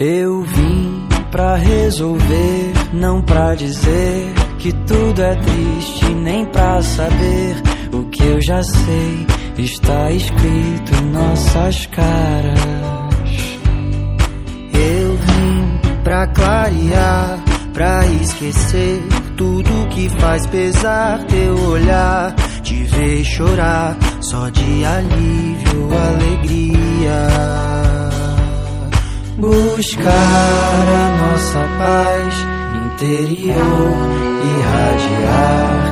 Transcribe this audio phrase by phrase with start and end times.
[0.00, 7.54] Eu vim pra resolver, não pra dizer que tudo é triste, nem pra saber
[7.92, 9.24] o que eu já sei.
[9.56, 12.58] Está escrito em nossas caras.
[14.72, 17.38] Eu vim pra clarear,
[17.72, 19.00] pra esquecer
[19.36, 22.34] tudo que faz pesar teu olhar,
[22.64, 26.53] te ver chorar, só de alívio, alegria
[29.76, 32.34] buscar a nossa paz
[32.86, 33.96] interior,
[34.58, 35.82] irradiar,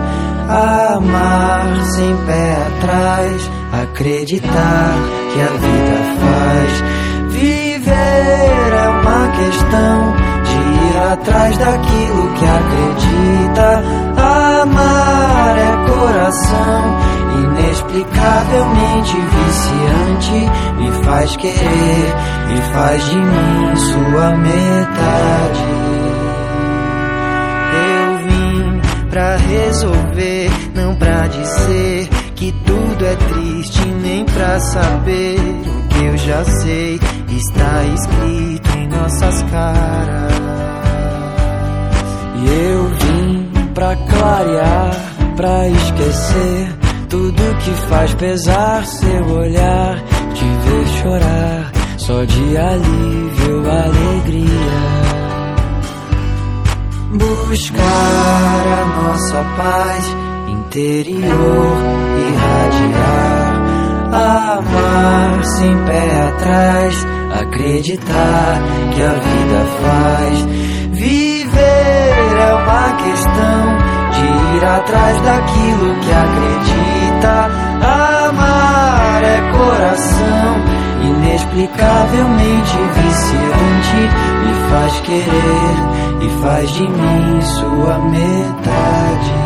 [0.96, 3.50] amar sem pé atrás,
[3.82, 4.94] acreditar
[5.32, 6.72] que a vida faz.
[7.32, 9.96] Viver é uma questão
[10.44, 13.68] de ir atrás daquilo que acredita.
[14.16, 20.38] Amar é coração inexplicavelmente viciante,
[20.76, 22.41] me faz querer e
[22.72, 25.64] faz de mim sua metade.
[27.74, 35.88] Eu vim pra resolver, não pra dizer que tudo é triste, nem pra saber o
[35.88, 36.98] que eu já sei
[37.36, 40.32] está escrito em nossas caras.
[42.36, 44.90] E eu vim pra clarear,
[45.36, 46.74] pra esquecer
[47.08, 50.02] tudo que faz pesar seu olhar,
[50.34, 51.72] te ver chorar,
[52.06, 54.42] só de alívio, alegria.
[57.12, 60.16] Buscar a nossa paz
[60.48, 61.76] interior,
[62.28, 63.54] irradiar,
[64.10, 67.06] amar sem pé atrás,
[67.40, 70.38] acreditar que a vida faz.
[70.92, 73.62] Viver é uma questão
[74.12, 77.61] de ir atrás daquilo que acredita
[81.32, 84.00] inexplicavelmente viciante.
[84.44, 89.41] Me faz querer e faz de mim sua metade.